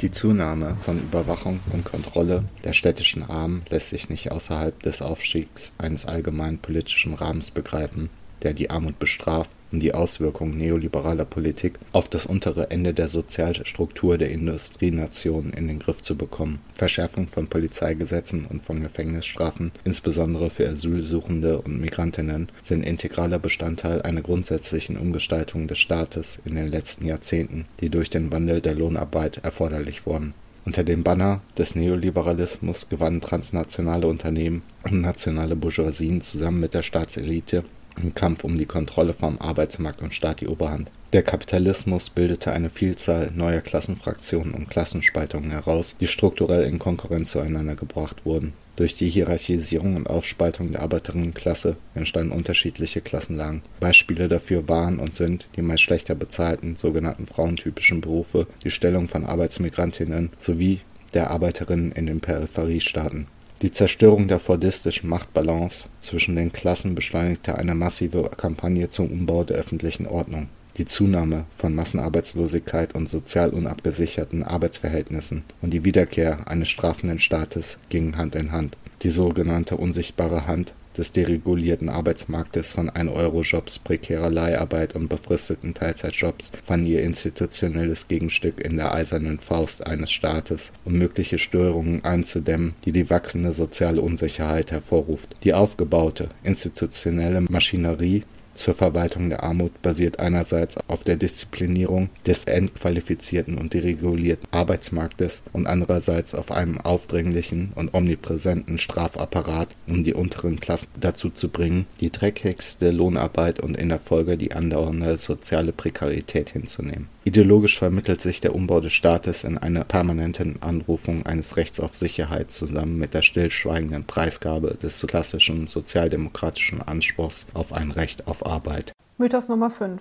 Die 0.00 0.12
Zunahme 0.12 0.76
von 0.82 1.00
Überwachung 1.00 1.58
und 1.72 1.84
Kontrolle 1.84 2.44
der 2.62 2.72
städtischen 2.72 3.24
Armen 3.24 3.64
lässt 3.68 3.88
sich 3.88 4.08
nicht 4.08 4.30
außerhalb 4.30 4.80
des 4.80 5.02
Aufstiegs 5.02 5.72
eines 5.76 6.06
allgemeinen 6.06 6.58
politischen 6.58 7.14
Rahmens 7.14 7.50
begreifen 7.50 8.08
der 8.42 8.54
die 8.54 8.71
Armut 8.71 8.99
bestraft, 8.99 9.57
um 9.73 9.80
die 9.80 9.95
Auswirkungen 9.95 10.57
neoliberaler 10.57 11.25
Politik 11.25 11.78
auf 11.92 12.09
das 12.09 12.26
untere 12.26 12.71
Ende 12.71 12.95
der 12.95 13.09
Sozialstruktur 13.09 14.18
der 14.18 14.30
Industrienationen 14.30 15.52
in 15.52 15.68
den 15.68 15.78
Griff 15.78 16.02
zu 16.02 16.16
bekommen. 16.16 16.61
Verschärfung 16.75 17.28
von 17.28 17.49
Polizeigesetzen 17.49 18.47
und 18.47 18.62
von 18.62 18.80
Gefängnisstrafen, 18.80 19.73
insbesondere 19.85 20.50
für 20.50 20.68
Asylsuchende 20.68 21.61
und 21.61 21.80
Migrantinnen, 21.80 22.49
sind 22.62 22.83
integraler 22.83 23.38
Bestandteil 23.38 24.02
einer 24.02 24.23
grundsätzlichen 24.23 24.97
Umgestaltung 24.97 25.68
des 25.68 25.78
Staates 25.78 26.38
in 26.45 26.54
den 26.54 26.68
letzten 26.68 27.04
Jahrzehnten, 27.04 27.66
die 27.80 27.90
durch 27.90 28.11
den 28.11 28.30
Wandel 28.33 28.61
der 28.61 28.75
Lohnarbeit 28.75 29.38
erforderlich 29.38 30.07
wurden. 30.07 30.35
Unter 30.64 30.85
dem 30.85 31.02
Banner 31.02 31.40
des 31.57 31.75
Neoliberalismus 31.75 32.90
gewannen 32.90 33.23
transnationale 33.23 34.07
Unternehmen 34.07 34.62
und 34.85 35.00
nationale 35.00 35.57
Bourgeoisien 35.57 36.21
zusammen 36.21 36.61
mit 36.61 36.75
der 36.75 36.83
Staatselite 36.83 37.64
im 38.02 38.14
Kampf 38.14 38.44
um 38.44 38.56
die 38.56 38.66
Kontrolle 38.66 39.12
vom 39.12 39.38
Arbeitsmarkt 39.40 40.02
und 40.02 40.14
Staat 40.14 40.40
die 40.40 40.48
Oberhand. 40.48 40.90
Der 41.12 41.22
Kapitalismus 41.22 42.10
bildete 42.10 42.52
eine 42.52 42.70
Vielzahl 42.70 43.30
neuer 43.34 43.60
Klassenfraktionen 43.60 44.54
und 44.54 44.68
Klassenspaltungen 44.68 45.50
heraus, 45.50 45.96
die 46.00 46.06
strukturell 46.06 46.64
in 46.64 46.78
Konkurrenz 46.78 47.30
zueinander 47.30 47.76
gebracht 47.76 48.24
wurden. 48.24 48.52
Durch 48.76 48.94
die 48.94 49.08
Hierarchisierung 49.08 49.96
und 49.96 50.08
Aufspaltung 50.08 50.70
der 50.70 50.82
Arbeiterinnenklasse 50.82 51.76
entstanden 51.94 52.30
unterschiedliche 52.30 53.00
Klassenlagen. 53.00 53.62
Beispiele 53.80 54.28
dafür 54.28 54.68
waren 54.68 55.00
und 55.00 55.16
sind 55.16 55.48
die 55.56 55.62
meist 55.62 55.82
schlechter 55.82 56.14
bezahlten 56.14 56.76
sogenannten 56.76 57.26
frauentypischen 57.26 58.00
Berufe, 58.00 58.46
die 58.62 58.70
Stellung 58.70 59.08
von 59.08 59.24
Arbeitsmigrantinnen 59.24 60.30
sowie 60.38 60.80
der 61.14 61.30
Arbeiterinnen 61.30 61.90
in 61.92 62.06
den 62.06 62.20
Peripheriestaaten 62.20 63.26
die 63.60 63.72
Zerstörung 63.72 64.28
der 64.28 64.38
fordistischen 64.38 65.10
Machtbalance 65.10 65.86
zwischen 65.98 66.36
den 66.36 66.52
Klassen 66.52 66.94
beschleunigte 66.94 67.56
eine 67.56 67.74
massive 67.74 68.30
Kampagne 68.36 68.88
zum 68.88 69.10
Umbau 69.10 69.42
der 69.42 69.56
öffentlichen 69.56 70.06
Ordnung. 70.06 70.48
Die 70.76 70.86
Zunahme 70.86 71.44
von 71.56 71.74
Massenarbeitslosigkeit 71.74 72.94
und 72.94 73.08
sozial 73.08 73.50
unabgesicherten 73.50 74.44
Arbeitsverhältnissen 74.44 75.42
und 75.60 75.72
die 75.74 75.82
Wiederkehr 75.84 76.46
eines 76.46 76.68
strafenden 76.68 77.18
Staates 77.18 77.78
gingen 77.88 78.16
Hand 78.16 78.36
in 78.36 78.52
Hand. 78.52 78.76
Die 79.02 79.10
sogenannte 79.10 79.76
unsichtbare 79.76 80.46
Hand 80.46 80.72
des 80.98 81.12
deregulierten 81.12 81.88
Arbeitsmarktes 81.88 82.72
von 82.72 82.90
1-Euro-Jobs, 82.90 83.78
prekärer 83.78 84.30
Leiharbeit 84.30 84.94
und 84.94 85.08
befristeten 85.08 85.74
Teilzeitjobs 85.74 86.52
fanden 86.64 86.86
ihr 86.86 87.02
institutionelles 87.02 88.08
Gegenstück 88.08 88.60
in 88.60 88.76
der 88.76 88.92
eisernen 88.92 89.38
Faust 89.38 89.86
eines 89.86 90.10
Staates, 90.10 90.72
um 90.84 90.98
mögliche 90.98 91.38
Störungen 91.38 92.04
einzudämmen, 92.04 92.74
die 92.84 92.92
die 92.92 93.08
wachsende 93.08 93.52
soziale 93.52 94.02
Unsicherheit 94.02 94.72
hervorruft. 94.72 95.36
Die 95.44 95.54
aufgebaute 95.54 96.28
institutionelle 96.42 97.42
Maschinerie 97.42 98.24
zur 98.58 98.74
Verwaltung 98.74 99.28
der 99.28 99.44
Armut 99.44 99.82
basiert 99.82 100.18
einerseits 100.18 100.76
auf 100.88 101.04
der 101.04 101.16
Disziplinierung 101.16 102.10
des 102.26 102.42
entqualifizierten 102.44 103.56
und 103.56 103.72
deregulierten 103.72 104.48
Arbeitsmarktes 104.50 105.42
und 105.52 105.68
andererseits 105.68 106.34
auf 106.34 106.50
einem 106.50 106.80
aufdringlichen 106.80 107.72
und 107.76 107.94
omnipräsenten 107.94 108.80
Strafapparat, 108.80 109.76
um 109.86 110.02
die 110.02 110.12
unteren 110.12 110.58
Klassen 110.58 110.88
dazu 110.98 111.30
zu 111.30 111.50
bringen, 111.50 111.86
die 112.00 112.10
dreckigste 112.10 112.90
Lohnarbeit 112.90 113.60
und 113.60 113.76
in 113.76 113.90
der 113.90 114.00
Folge 114.00 114.36
die 114.36 114.52
andauernde 114.52 115.18
soziale 115.18 115.72
Prekarität 115.72 116.50
hinzunehmen. 116.50 117.06
Ideologisch 117.28 117.78
vermittelt 117.78 118.23
sich 118.23 118.40
der 118.40 118.54
Umbau 118.54 118.80
des 118.80 118.94
Staates 118.94 119.44
in 119.44 119.58
einer 119.58 119.85
permanenten 119.85 120.62
Anrufung 120.62 121.26
eines 121.26 121.58
Rechts 121.58 121.78
auf 121.78 121.94
Sicherheit 121.94 122.50
zusammen 122.50 122.97
mit 122.97 123.12
der 123.12 123.20
stillschweigenden 123.20 124.06
Preisgabe 124.06 124.78
des 124.82 125.06
klassischen 125.06 125.66
sozialdemokratischen 125.66 126.80
Anspruchs 126.80 127.44
auf 127.52 127.75
ein 127.75 127.90
Recht 127.90 128.26
auf 128.26 128.47
Arbeit. 128.47 128.94
Mythos 129.18 129.50
Nummer 129.50 129.70
5. 129.70 130.00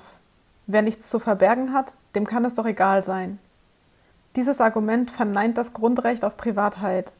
Wer 0.67 0.81
nichts 0.84 1.10
zu 1.10 1.19
verbergen 1.19 1.74
hat, 1.74 1.96
dem 2.15 2.25
kann 2.25 2.46
es 2.46 2.53
doch 2.53 2.65
egal 2.65 3.03
sein. 3.03 3.39
Dieses 4.38 4.62
Argument 4.62 5.12
verneint 5.12 5.57
das 5.57 5.74
Grundrecht 5.74 6.24
auf 6.24 6.38
Privatheit. 6.38 7.12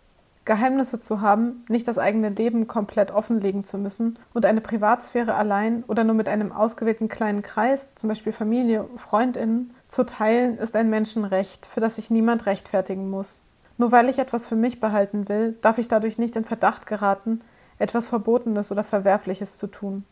Geheimnisse 0.48 1.00
zu 1.00 1.22
haben, 1.22 1.64
nicht 1.70 1.88
das 1.88 2.00
eigene 2.00 2.30
Leben 2.30 2.66
komplett 2.66 3.12
offenlegen 3.12 3.64
zu 3.64 3.78
müssen 3.78 4.18
und 4.34 4.46
eine 4.46 4.62
Privatsphäre 4.62 5.36
allein 5.36 5.84
oder 5.84 6.04
nur 6.04 6.16
mit 6.16 6.28
einem 6.28 6.52
ausgewählten 6.52 7.10
kleinen 7.10 7.44
Kreis, 7.44 7.94
zum 7.94 8.08
Beispiel 8.08 8.34
Familie, 8.34 8.86
Freundinnen, 8.96 9.74
zu 9.88 10.06
teilen, 10.06 10.58
ist 10.58 10.76
ein 10.76 10.90
Menschenrecht, 10.90 11.68
für 11.68 11.82
das 11.82 11.98
sich 11.98 12.10
niemand 12.10 12.48
rechtfertigen 12.48 13.10
muss. 13.10 13.44
Nur 13.78 13.92
weil 13.92 14.10
ich 14.10 14.18
etwas 14.18 14.48
für 14.48 14.56
mich 14.56 14.80
behalten 14.80 15.30
will, 15.30 15.56
darf 15.62 15.78
ich 15.78 15.88
dadurch 15.88 16.18
nicht 16.18 16.36
in 16.36 16.46
Verdacht 16.46 16.88
geraten, 16.88 17.42
etwas 17.78 18.08
Verbotenes 18.08 18.72
oder 18.72 18.84
Verwerfliches 18.84 19.58
zu 19.58 19.68
tun. 19.68 20.06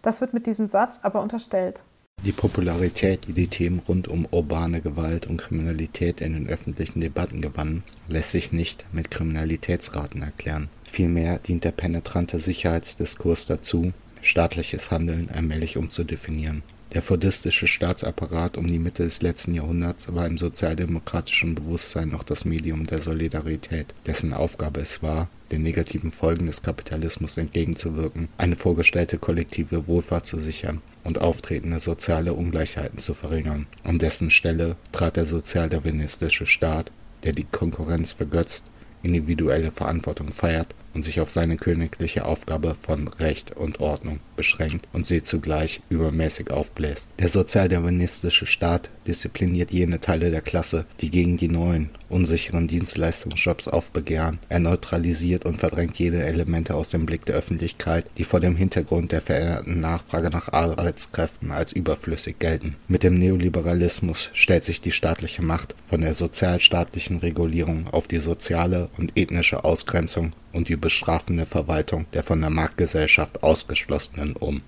Das 0.00 0.20
wird 0.20 0.32
mit 0.32 0.46
diesem 0.46 0.66
Satz 0.66 1.00
aber 1.02 1.20
unterstellt. 1.20 1.84
Die 2.24 2.30
Popularität, 2.30 3.26
die 3.26 3.32
die 3.32 3.48
Themen 3.48 3.80
rund 3.80 4.06
um 4.06 4.28
urbane 4.30 4.80
Gewalt 4.80 5.26
und 5.26 5.38
Kriminalität 5.38 6.20
in 6.20 6.34
den 6.34 6.48
öffentlichen 6.48 7.00
Debatten 7.00 7.40
gewannen, 7.40 7.82
lässt 8.08 8.30
sich 8.30 8.52
nicht 8.52 8.86
mit 8.92 9.10
Kriminalitätsraten 9.10 10.22
erklären. 10.22 10.68
Vielmehr 10.84 11.40
dient 11.40 11.64
der 11.64 11.72
penetrante 11.72 12.38
Sicherheitsdiskurs 12.38 13.46
dazu, 13.46 13.92
staatliches 14.20 14.92
Handeln 14.92 15.30
allmählich 15.30 15.76
umzudefinieren. 15.76 16.62
Der 16.94 17.02
fordistische 17.02 17.66
Staatsapparat 17.66 18.56
um 18.56 18.68
die 18.68 18.78
Mitte 18.78 19.02
des 19.02 19.20
letzten 19.20 19.54
Jahrhunderts 19.54 20.14
war 20.14 20.26
im 20.26 20.38
sozialdemokratischen 20.38 21.56
Bewusstsein 21.56 22.10
noch 22.10 22.22
das 22.22 22.44
Medium 22.44 22.86
der 22.86 22.98
Solidarität, 22.98 23.94
dessen 24.06 24.32
Aufgabe 24.32 24.80
es 24.80 25.02
war, 25.02 25.28
den 25.52 25.62
negativen 25.62 26.10
Folgen 26.10 26.46
des 26.46 26.62
Kapitalismus 26.62 27.36
entgegenzuwirken, 27.36 28.28
eine 28.38 28.56
vorgestellte 28.56 29.18
kollektive 29.18 29.86
Wohlfahrt 29.86 30.26
zu 30.26 30.38
sichern 30.38 30.80
und 31.04 31.20
auftretende 31.20 31.78
soziale 31.78 32.34
Ungleichheiten 32.34 32.98
zu 32.98 33.14
verringern. 33.14 33.66
An 33.84 33.98
dessen 33.98 34.30
Stelle 34.30 34.76
trat 34.90 35.16
der 35.16 35.26
sozialdarwinistische 35.26 36.46
Staat, 36.46 36.90
der 37.22 37.32
die 37.32 37.44
Konkurrenz 37.44 38.12
vergötzt, 38.12 38.66
individuelle 39.02 39.70
Verantwortung 39.70 40.32
feiert 40.32 40.74
und 40.94 41.04
sich 41.04 41.20
auf 41.20 41.30
seine 41.30 41.56
königliche 41.56 42.24
Aufgabe 42.24 42.74
von 42.74 43.08
Recht 43.08 43.56
und 43.56 43.80
Ordnung 43.80 44.20
beschränkt 44.36 44.88
und 44.92 45.06
sie 45.06 45.22
zugleich 45.22 45.80
übermäßig 45.88 46.50
aufbläst. 46.50 47.08
Der 47.18 47.28
sozialdarwinistische 47.28 48.46
Staat 48.46 48.90
diszipliniert 49.06 49.70
jene 49.70 50.00
Teile 50.00 50.30
der 50.30 50.40
Klasse, 50.40 50.84
die 51.00 51.10
gegen 51.10 51.36
die 51.36 51.48
neuen, 51.48 51.90
unsicheren 52.08 52.68
Dienstleistungsjobs 52.68 53.68
aufbegehren. 53.68 54.38
Er 54.48 54.60
neutralisiert 54.60 55.44
und 55.44 55.58
verdrängt 55.58 55.98
jene 55.98 56.24
Elemente 56.24 56.74
aus 56.74 56.90
dem 56.90 57.06
Blick 57.06 57.24
der 57.24 57.36
Öffentlichkeit, 57.36 58.10
die 58.18 58.24
vor 58.24 58.40
dem 58.40 58.56
Hintergrund 58.56 59.12
der 59.12 59.22
veränderten 59.22 59.80
Nachfrage 59.80 60.30
nach 60.30 60.52
Arbeitskräften 60.52 61.50
als 61.50 61.72
überflüssig 61.72 62.38
gelten. 62.38 62.76
Mit 62.88 63.02
dem 63.02 63.18
Neoliberalismus 63.18 64.30
stellt 64.32 64.64
sich 64.64 64.80
die 64.80 64.92
staatliche 64.92 65.42
Macht 65.42 65.74
von 65.88 66.00
der 66.00 66.14
sozialstaatlichen 66.14 67.18
Regulierung 67.18 67.88
auf 67.88 68.08
die 68.08 68.18
soziale 68.18 68.88
und 68.98 69.12
ethnische 69.16 69.64
Ausgrenzung 69.64 70.32
und 70.52 70.68
die 70.68 70.76
bestrafende 70.82 71.46
Verwaltung 71.46 72.04
der 72.12 72.22
von 72.22 72.42
der 72.42 72.50
Marktgesellschaft 72.50 73.42
Ausgeschlossenen 73.42 74.36
um. 74.36 74.60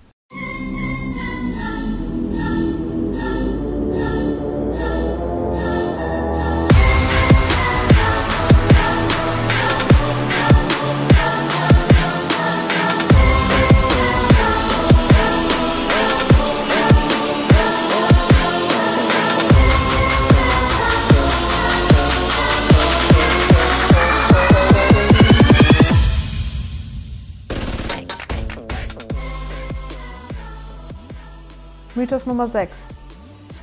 Mythos 32.05 32.27
Nummer 32.27 32.47
6. 32.47 32.89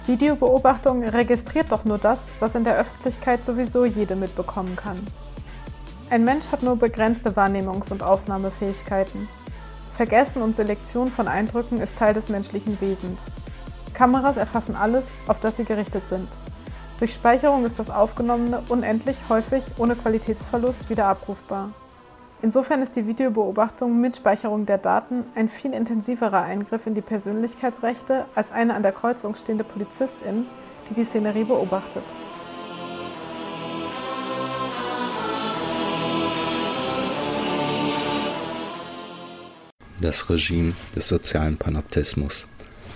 Videobeobachtung 0.08 1.04
registriert 1.04 1.70
doch 1.70 1.84
nur 1.84 1.98
das, 1.98 2.26
was 2.40 2.56
in 2.56 2.64
der 2.64 2.76
Öffentlichkeit 2.76 3.44
sowieso 3.44 3.84
jede 3.84 4.16
mitbekommen 4.16 4.74
kann. 4.74 4.98
Ein 6.10 6.24
Mensch 6.24 6.50
hat 6.50 6.64
nur 6.64 6.74
begrenzte 6.74 7.36
Wahrnehmungs- 7.36 7.92
und 7.92 8.02
Aufnahmefähigkeiten. 8.02 9.28
Vergessen 9.96 10.42
und 10.42 10.56
Selektion 10.56 11.08
von 11.08 11.28
Eindrücken 11.28 11.80
ist 11.80 11.96
Teil 11.96 12.14
des 12.14 12.28
menschlichen 12.28 12.80
Wesens. 12.80 13.20
Kameras 13.94 14.36
erfassen 14.36 14.74
alles, 14.74 15.10
auf 15.28 15.38
das 15.38 15.56
sie 15.56 15.64
gerichtet 15.64 16.08
sind. 16.08 16.28
Durch 16.98 17.12
Speicherung 17.12 17.64
ist 17.64 17.78
das 17.78 17.90
Aufgenommene 17.90 18.64
unendlich 18.68 19.18
häufig 19.28 19.66
ohne 19.78 19.94
Qualitätsverlust 19.94 20.90
wieder 20.90 21.06
abrufbar. 21.06 21.70
Insofern 22.42 22.82
ist 22.82 22.96
die 22.96 23.06
Videobeobachtung 23.06 24.00
mit 24.00 24.16
Speicherung 24.16 24.66
der 24.66 24.78
Daten 24.78 25.24
ein 25.36 25.48
viel 25.48 25.72
intensiverer 25.72 26.42
Eingriff 26.42 26.88
in 26.88 26.94
die 26.94 27.00
Persönlichkeitsrechte 27.00 28.24
als 28.34 28.50
eine 28.50 28.74
an 28.74 28.82
der 28.82 28.90
Kreuzung 28.90 29.36
stehende 29.36 29.62
Polizistin, 29.62 30.46
die 30.90 30.94
die 30.94 31.04
Szenerie 31.04 31.44
beobachtet. 31.44 32.02
Das 40.00 40.28
Regime 40.28 40.74
des 40.96 41.06
sozialen 41.06 41.56
Panoptismus 41.56 42.48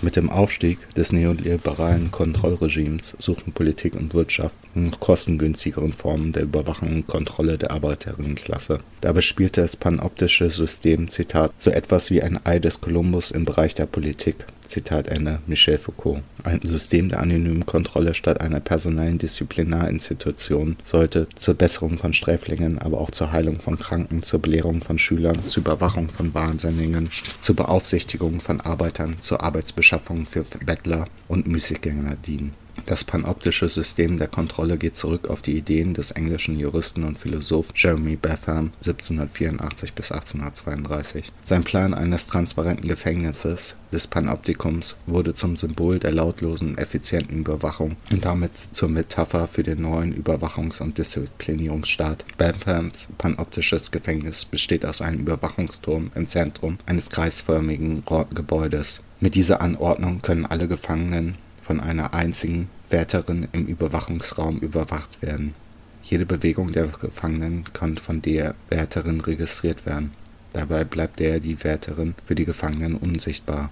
mit 0.02 0.16
dem 0.16 0.30
Aufstieg 0.30 0.78
des 0.94 1.12
neoliberalen 1.12 2.10
Kontrollregimes 2.10 3.16
suchten 3.18 3.52
Politik 3.52 3.94
und 3.94 4.14
Wirtschaft 4.14 4.58
nach 4.74 5.00
kostengünstigeren 5.00 5.92
Formen 5.92 6.32
der 6.32 6.44
Überwachung 6.44 6.92
und 6.92 7.06
Kontrolle 7.06 7.58
der 7.58 7.70
Arbeiterinnenklasse. 7.70 8.80
Dabei 9.00 9.20
spielte 9.20 9.62
das 9.62 9.76
panoptische 9.76 10.50
System 10.50 11.08
Zitat 11.08 11.52
so 11.58 11.70
etwas 11.70 12.10
wie 12.10 12.22
ein 12.22 12.38
Ei 12.44 12.58
des 12.58 12.80
Kolumbus 12.80 13.30
im 13.30 13.44
Bereich 13.44 13.74
der 13.74 13.86
Politik. 13.86 14.36
Zitat 14.68 15.08
Ende 15.08 15.40
Michel 15.46 15.78
Foucault. 15.78 16.22
Ein 16.44 16.60
System 16.62 17.08
der 17.08 17.20
anonymen 17.20 17.66
Kontrolle 17.66 18.14
statt 18.14 18.40
einer 18.40 18.60
personellen 18.60 19.18
Disziplinarinstitution 19.18 20.76
sollte 20.84 21.28
zur 21.36 21.54
Besserung 21.54 21.98
von 21.98 22.12
Sträflingen, 22.12 22.78
aber 22.78 23.00
auch 23.00 23.10
zur 23.10 23.32
Heilung 23.32 23.60
von 23.60 23.78
Kranken, 23.78 24.22
zur 24.22 24.40
Belehrung 24.40 24.82
von 24.82 24.98
Schülern, 24.98 25.38
zur 25.46 25.62
Überwachung 25.62 26.08
von 26.08 26.34
Wahnsinnigen, 26.34 27.08
zur 27.40 27.56
Beaufsichtigung 27.56 28.40
von 28.40 28.60
Arbeitern, 28.60 29.16
zur 29.20 29.42
Arbeitsbeschaffung 29.42 30.26
für 30.26 30.44
Bettler 30.64 31.06
und 31.28 31.46
Müßiggänger 31.46 32.16
dienen. 32.16 32.54
Das 32.84 33.02
panoptische 33.02 33.68
System 33.68 34.18
der 34.18 34.28
Kontrolle 34.28 34.76
geht 34.76 34.96
zurück 34.96 35.28
auf 35.28 35.40
die 35.40 35.56
Ideen 35.56 35.94
des 35.94 36.10
englischen 36.10 36.58
Juristen 36.58 37.04
und 37.04 37.18
Philosoph 37.18 37.72
Jeremy 37.74 38.16
Bentham 38.16 38.72
(1784– 38.80 39.90
1832). 39.96 41.32
Sein 41.44 41.64
Plan 41.64 41.94
eines 41.94 42.26
transparenten 42.26 42.88
Gefängnisses, 42.88 43.76
des 43.92 44.06
Panoptikums, 44.06 44.96
wurde 45.06 45.34
zum 45.34 45.56
Symbol 45.56 45.98
der 45.98 46.12
lautlosen, 46.12 46.76
effizienten 46.76 47.38
Überwachung 47.38 47.96
und 48.10 48.24
damit 48.24 48.56
zur 48.56 48.88
Metapher 48.88 49.48
für 49.48 49.62
den 49.62 49.82
neuen 49.82 50.12
Überwachungs 50.12 50.80
und 50.80 50.98
Disziplinierungsstaat. 50.98 52.24
Benthams 52.36 53.08
panoptisches 53.18 53.90
Gefängnis 53.90 54.44
besteht 54.44 54.84
aus 54.84 55.00
einem 55.00 55.20
Überwachungsturm 55.20 56.10
im 56.14 56.28
Zentrum 56.28 56.78
eines 56.86 57.10
kreisförmigen 57.10 58.04
Gebäudes. 58.34 59.00
Mit 59.18 59.34
dieser 59.34 59.60
Anordnung 59.62 60.20
können 60.20 60.44
alle 60.44 60.68
Gefangenen 60.68 61.36
von 61.66 61.80
einer 61.80 62.14
einzigen 62.14 62.68
Wärterin 62.90 63.48
im 63.50 63.66
Überwachungsraum 63.66 64.60
überwacht 64.60 65.20
werden. 65.20 65.54
Jede 66.04 66.24
Bewegung 66.24 66.70
der 66.70 66.86
Gefangenen 66.86 67.64
kann 67.72 67.98
von 67.98 68.22
der 68.22 68.54
Wärterin 68.70 69.20
registriert 69.20 69.84
werden. 69.84 70.12
Dabei 70.52 70.84
bleibt 70.84 71.18
der 71.18 71.40
die 71.40 71.64
Wärterin 71.64 72.14
für 72.24 72.36
die 72.36 72.44
Gefangenen 72.44 72.94
unsichtbar. 72.94 73.70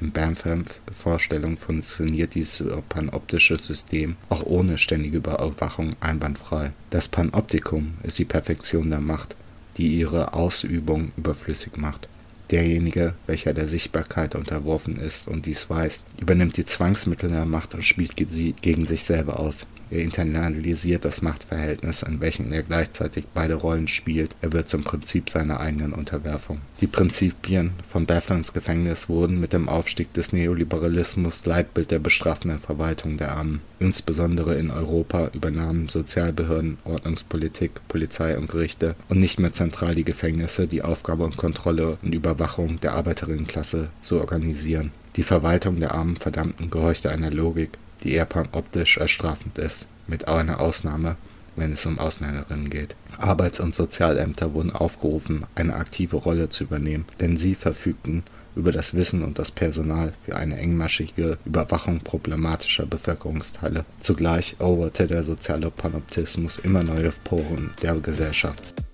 In 0.00 0.10
Benthams 0.10 0.82
Vorstellung 0.92 1.56
funktioniert 1.56 2.34
dieses 2.34 2.66
panoptische 2.88 3.58
System 3.62 4.16
auch 4.28 4.42
ohne 4.44 4.76
ständige 4.76 5.18
Überwachung 5.18 5.90
einwandfrei. 6.00 6.72
Das 6.90 7.06
Panoptikum 7.06 7.94
ist 8.02 8.18
die 8.18 8.24
Perfektion 8.24 8.90
der 8.90 9.00
Macht, 9.00 9.36
die 9.76 9.98
ihre 10.00 10.34
Ausübung 10.34 11.12
überflüssig 11.16 11.76
macht 11.76 12.08
Derjenige, 12.50 13.14
welcher 13.26 13.54
der 13.54 13.66
Sichtbarkeit 13.66 14.34
unterworfen 14.34 14.98
ist 14.98 15.26
und 15.26 15.46
dies 15.46 15.68
weiß, 15.68 16.04
übernimmt 16.20 16.56
die 16.56 16.64
Zwangsmittel 16.64 17.30
der 17.30 17.44
Macht 17.44 17.74
und 17.74 17.84
spielt 17.84 18.14
sie 18.28 18.54
gegen 18.60 18.86
sich 18.86 19.04
selber 19.04 19.40
aus. 19.40 19.66
Er 19.90 20.00
internalisiert 20.00 21.04
das 21.04 21.22
Machtverhältnis, 21.22 22.02
in 22.02 22.20
welchem 22.20 22.52
er 22.52 22.62
gleichzeitig 22.64 23.24
beide 23.32 23.54
Rollen 23.54 23.86
spielt. 23.86 24.34
Er 24.40 24.52
wird 24.52 24.68
zum 24.68 24.82
Prinzip 24.82 25.30
seiner 25.30 25.60
eigenen 25.60 25.92
Unterwerfung. 25.92 26.60
Die 26.80 26.88
Prinzipien 26.88 27.70
von 27.88 28.04
Bethans 28.04 28.52
Gefängnis 28.52 29.08
wurden 29.08 29.38
mit 29.38 29.52
dem 29.52 29.68
Aufstieg 29.68 30.12
des 30.12 30.32
Neoliberalismus 30.32 31.44
Leitbild 31.46 31.90
der 31.90 32.00
bestrafenden 32.00 32.58
Verwaltung 32.58 33.16
der 33.16 33.32
Armen. 33.32 33.60
Insbesondere 33.78 34.56
in 34.56 34.70
Europa 34.70 35.30
übernahmen 35.32 35.88
Sozialbehörden, 35.88 36.78
Ordnungspolitik, 36.84 37.72
Polizei 37.88 38.36
und 38.36 38.50
Gerichte 38.50 38.96
und 39.08 39.20
nicht 39.20 39.38
mehr 39.38 39.52
zentral 39.52 39.94
die 39.94 40.04
Gefängnisse 40.04 40.66
die 40.66 40.82
Aufgabe 40.82 41.24
und 41.24 41.36
Kontrolle 41.36 41.98
und 42.02 42.14
Überwachung 42.14 42.80
der 42.80 42.94
Arbeiterinnenklasse 42.94 43.90
zu 44.00 44.18
organisieren. 44.18 44.90
Die 45.16 45.22
Verwaltung 45.22 45.80
der 45.80 45.94
armen 45.94 46.16
Verdammten 46.16 46.68
gehorchte 46.70 47.10
einer 47.10 47.30
Logik, 47.30 47.70
die 48.02 48.12
eher 48.12 48.28
optisch 48.52 49.00
als 49.00 49.10
strafend 49.10 49.58
ist, 49.58 49.86
mit 50.06 50.28
einer 50.28 50.60
Ausnahme, 50.60 51.16
wenn 51.56 51.72
es 51.72 51.86
um 51.86 51.98
Ausländerinnen 51.98 52.70
geht. 52.70 52.94
Arbeits- 53.18 53.60
und 53.60 53.74
Sozialämter 53.74 54.52
wurden 54.52 54.72
aufgerufen, 54.72 55.46
eine 55.54 55.74
aktive 55.74 56.16
Rolle 56.16 56.48
zu 56.50 56.64
übernehmen, 56.64 57.06
denn 57.20 57.36
sie 57.36 57.54
verfügten 57.54 58.24
über 58.54 58.72
das 58.72 58.94
Wissen 58.94 59.22
und 59.22 59.38
das 59.38 59.50
Personal 59.50 60.14
für 60.24 60.36
eine 60.36 60.58
engmaschige 60.58 61.38
Überwachung 61.44 62.00
problematischer 62.00 62.86
Bevölkerungsteile. 62.86 63.84
Zugleich 64.00 64.56
eroberte 64.58 65.06
der 65.06 65.24
soziale 65.24 65.70
Panoptismus 65.70 66.58
immer 66.58 66.82
neue 66.82 67.12
Poren 67.24 67.72
der 67.82 67.96
Gesellschaft. 67.96 68.85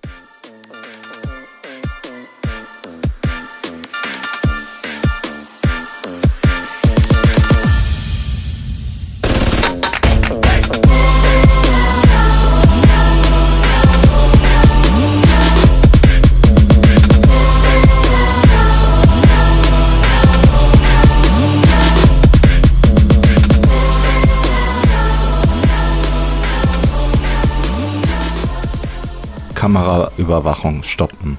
Kameraüberwachung 30.03 30.83
stoppen. 30.83 31.39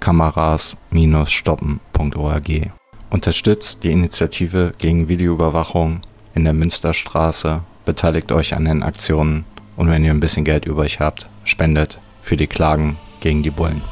kameras-stoppen.org. 0.00 2.70
Unterstützt 3.10 3.84
die 3.84 3.92
Initiative 3.92 4.72
gegen 4.78 5.08
Videoüberwachung 5.08 6.00
in 6.34 6.42
der 6.44 6.52
Münsterstraße, 6.52 7.60
beteiligt 7.84 8.32
euch 8.32 8.54
an 8.54 8.64
den 8.64 8.82
Aktionen 8.82 9.44
und 9.76 9.88
wenn 9.88 10.04
ihr 10.04 10.10
ein 10.10 10.18
bisschen 10.20 10.44
Geld 10.44 10.66
übrig 10.66 10.98
habt, 11.00 11.30
spendet 11.44 12.00
für 12.22 12.36
die 12.36 12.48
Klagen 12.48 12.96
gegen 13.20 13.44
die 13.44 13.50
Bullen. 13.50 13.82